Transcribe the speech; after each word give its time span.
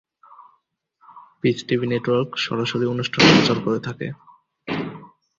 Piece 1.39 1.57
TV 1.67 1.85
network 1.87 2.29
সরাসরি 2.45 2.85
অনুষ্ঠান 2.87 3.23
প্রচার 3.29 3.57
করে 3.65 3.79
থাকে। 3.87 4.07